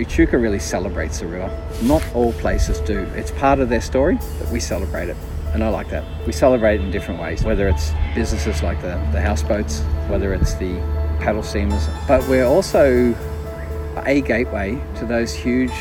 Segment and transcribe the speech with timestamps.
[0.00, 1.50] Echuca really celebrates the river.
[1.82, 3.00] Not all places do.
[3.14, 5.16] It's part of their story, but we celebrate it.
[5.52, 6.04] And I like that.
[6.26, 10.54] We celebrate it in different ways, whether it's businesses like the, the houseboats, whether it's
[10.54, 10.74] the
[11.20, 13.14] paddle steamers, but we're also
[14.06, 15.72] a gateway to those huge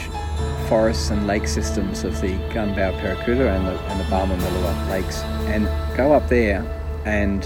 [0.68, 5.66] forests and lake systems of the Gunbower Perricoota and the, and the Barmah lakes and
[5.96, 6.62] go up there
[7.06, 7.44] and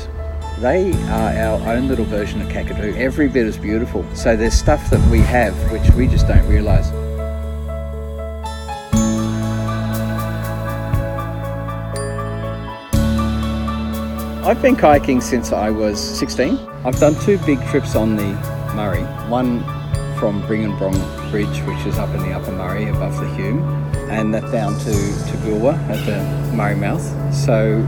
[0.59, 4.05] they are our own little version of Kakadu, every bit as beautiful.
[4.15, 6.87] So there's stuff that we have which we just don't realise.
[14.45, 16.57] I've been kayaking since I was 16.
[16.85, 18.27] I've done two big trips on the
[18.75, 19.03] Murray.
[19.29, 19.61] One
[20.19, 23.63] from Bringenbrong Bridge, which is up in the Upper Murray above the Hume,
[24.09, 25.37] and that down to, to
[25.89, 27.01] at the Murray mouth.
[27.33, 27.81] So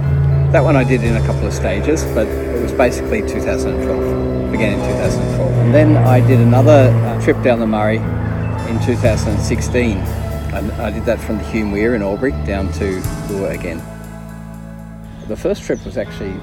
[0.52, 4.74] that one I did in a couple of stages, but it was basically 2012, began
[4.74, 5.52] in 2012.
[5.66, 7.98] And then I did another uh, trip down the Murray
[8.70, 9.98] in 2016.
[9.98, 13.82] And I did that from the Hume Weir in Albury down to Goolwa again.
[15.28, 16.34] The first trip was actually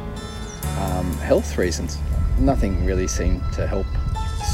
[0.79, 1.99] um, health reasons.
[2.39, 3.87] Nothing really seemed to help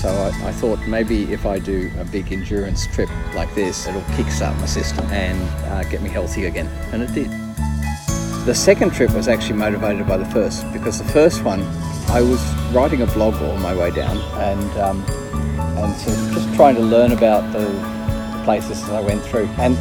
[0.00, 4.00] so I, I, thought maybe if I do a big endurance trip like this, it'll
[4.02, 5.40] kickstart my system and
[5.72, 6.68] uh, get me healthy again.
[6.92, 7.47] And it did.
[8.48, 11.60] The second trip was actually motivated by the first because the first one,
[12.08, 15.04] I was writing a blog on my way down and um,
[15.76, 19.48] and so just trying to learn about the, the places that I went through.
[19.58, 19.74] And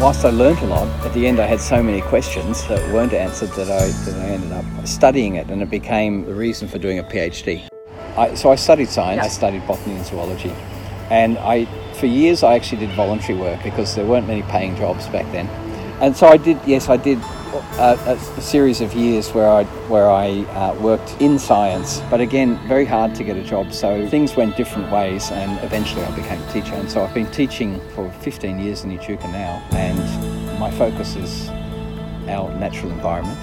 [0.00, 3.12] whilst I learned a lot, at the end I had so many questions that weren't
[3.12, 6.78] answered that I, that I ended up studying it and it became the reason for
[6.78, 7.68] doing a PhD.
[8.16, 9.22] I, so I studied science.
[9.22, 10.54] I studied botany and zoology,
[11.10, 15.06] and I for years I actually did voluntary work because there weren't many paying jobs
[15.08, 15.48] back then.
[16.00, 16.58] And so I did.
[16.66, 17.18] Yes, I did
[17.78, 22.58] a, a, series of years where I where I uh, worked in science, but again,
[22.68, 23.72] very hard to get a job.
[23.72, 26.74] So things went different ways, and eventually I became a teacher.
[26.74, 31.48] And so I've been teaching for 15 years in Echuca now, and my focus is
[32.28, 33.38] our natural environment.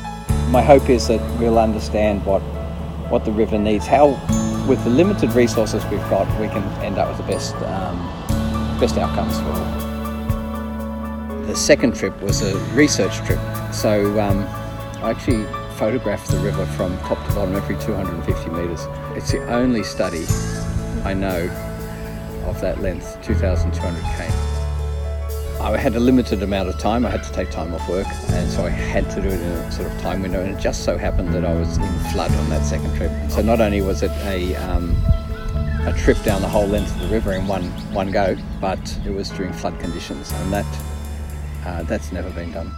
[0.50, 2.42] My hope is that we'll understand what
[3.10, 4.10] what the river needs, how
[4.68, 7.98] with the limited resources we've got, we can end up with the best, um,
[8.80, 9.83] best outcomes for all.
[11.46, 13.40] The second trip was a research trip.
[13.74, 14.40] So um,
[15.04, 15.44] I actually
[15.76, 18.86] photographed the river from top to bottom every 250 metres.
[19.18, 20.26] It's the only study
[21.04, 21.50] I know
[22.46, 24.54] of that length, 2,200 km.
[25.62, 27.06] I had a limited amount of time.
[27.06, 29.42] I had to take time off work, and so I had to do it in
[29.42, 30.42] a sort of time window.
[30.42, 33.12] And it just so happened that I was in flood on that second trip.
[33.30, 34.96] So not only was it a um,
[35.86, 39.12] a trip down the whole length of the river in one one go, but it
[39.12, 40.66] was during flood conditions, and that
[41.66, 42.72] uh, that's never been done.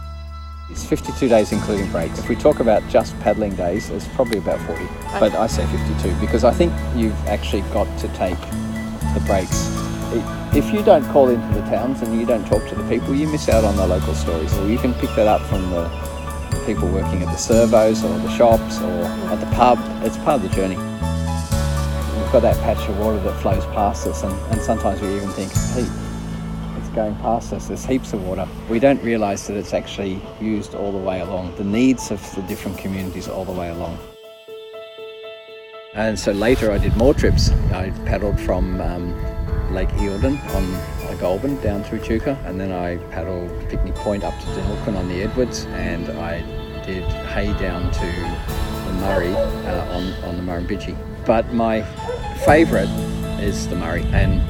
[0.70, 2.18] It's 52 days including breaks.
[2.18, 4.84] If we talk about just paddling days, it's probably about 40.
[5.20, 8.40] But I say 52 because I think you've actually got to take
[9.14, 9.86] the breaks
[10.56, 13.28] if you don't call into the towns and you don't talk to the people, you
[13.28, 14.56] miss out on the local stories.
[14.56, 15.88] Or you can pick that up from the,
[16.64, 19.78] people working at the servos or the shops or at the pub.
[20.04, 20.76] It's part of the journey.
[20.76, 25.28] We've got that patch of water that flows past us, and, and sometimes we even
[25.30, 25.86] think, hey,
[26.96, 27.68] going past us.
[27.68, 28.48] There's heaps of water.
[28.70, 31.54] We don't realise that it's actually used all the way along.
[31.56, 33.98] The needs of the different communities all the way along.
[35.94, 37.50] And so later I did more trips.
[37.72, 39.14] I paddled from um,
[39.74, 40.72] Lake Eildon on
[41.10, 45.08] the Goulburn down through Echuca, and then I paddled Picnic Point up to Deniliquin on
[45.08, 46.40] the Edwards, and I
[46.84, 48.06] did Hay down to
[48.86, 50.96] the Murray uh, on, on the Murrumbidgee.
[51.26, 51.82] But my
[52.46, 52.88] favourite
[53.38, 54.40] is the Murray, and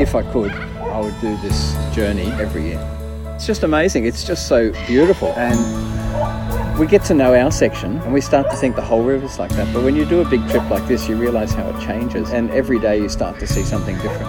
[0.00, 0.52] if I could,
[0.98, 3.32] I would do this journey every year.
[3.36, 4.04] It's just amazing.
[4.04, 8.56] It's just so beautiful, and we get to know our section and we start to
[8.56, 9.72] think the whole river's like that.
[9.72, 12.50] But when you do a big trip like this, you realize how it changes, and
[12.50, 14.28] every day you start to see something different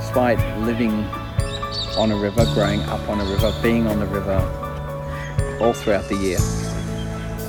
[0.00, 0.90] despite living
[1.96, 4.38] on a river, growing up on a river, being on the river
[5.60, 6.38] all throughout the year,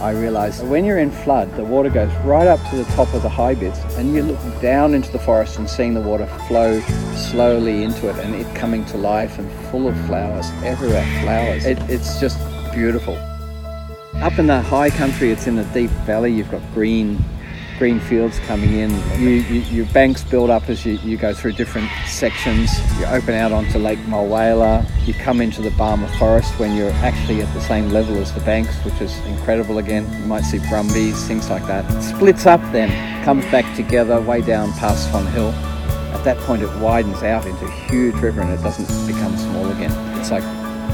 [0.02, 3.24] I realised when you're in flood, the water goes right up to the top of
[3.24, 6.80] the high bits, and you look down into the forest and seeing the water flow
[7.16, 11.66] slowly into it and it coming to life and full of flowers, everywhere flowers.
[11.66, 12.38] It, it's just
[12.72, 13.16] beautiful.
[14.16, 17.18] Up in the high country, it's in a deep valley, you've got green
[17.78, 18.92] green fields coming in.
[19.20, 22.72] You, you, your banks build up as you, you go through different sections.
[23.00, 24.86] You open out onto Lake Mulwala.
[25.08, 28.42] You come into the Barmah Forest when you're actually at the same level as the
[28.42, 30.12] banks, which is incredible again.
[30.22, 31.90] You might see brumbies, things like that.
[31.96, 32.90] It splits up then,
[33.24, 35.52] comes back together way down past Swan Hill.
[36.14, 39.70] At that point it widens out into a huge river and it doesn't become small
[39.72, 39.92] again.
[40.20, 40.44] It's like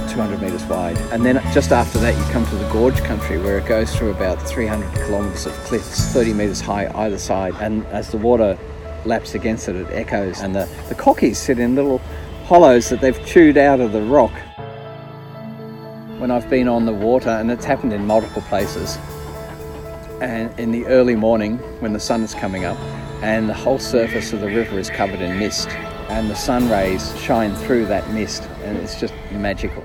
[0.10, 0.98] 200 metres wide.
[1.12, 4.12] And then just after that, you come to the gorge country where it goes through
[4.12, 7.54] about 300 kilometres of cliffs, 30 metres high either side.
[7.60, 8.58] And as the water
[9.06, 10.42] laps against it, it echoes.
[10.42, 12.00] And the, the cockies sit in little
[12.46, 14.34] hollows that they've chewed out of the rock.
[16.20, 18.98] When I've been on the water, and it's happened in multiple places,
[20.22, 22.78] and in the early morning when the sun is coming up,
[23.24, 25.70] and the whole surface of the river is covered in mist,
[26.10, 29.84] and the sun rays shine through that mist, and it's just magical.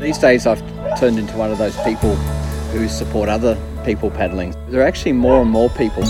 [0.00, 0.60] These days, I've
[0.98, 2.14] turned into one of those people
[2.72, 4.54] who support other people paddling.
[4.68, 6.02] There are actually more and more people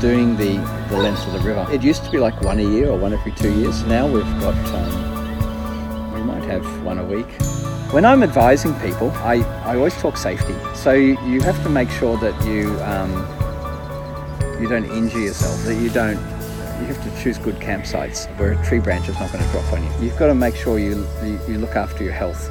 [0.00, 0.58] doing the,
[0.90, 1.66] the length of the river.
[1.72, 3.82] It used to be like one a year or one every two years.
[3.84, 7.26] Now we've got, um, we might have one a week.
[7.92, 10.54] When I'm advising people, I, I always talk safety.
[10.74, 13.12] So you, have to make sure that you, um,
[14.60, 16.33] you don't injure yourself, that you don't
[16.80, 19.72] you have to choose good campsites where a tree branch is not going to drop
[19.72, 19.90] on you.
[20.00, 22.50] You've got to make sure you, you, you look after your health.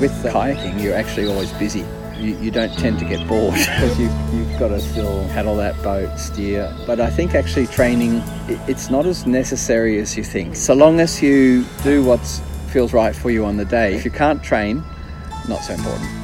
[0.00, 1.84] With kayaking, you're actually always busy.
[2.16, 5.80] You, you don't tend to get bored because you, you've got to still paddle that
[5.82, 6.74] boat, steer.
[6.86, 8.16] But I think actually training,
[8.48, 10.56] it, it's not as necessary as you think.
[10.56, 12.20] So long as you do what
[12.70, 13.94] feels right for you on the day.
[13.94, 14.82] If you can't train,
[15.48, 16.21] not so important.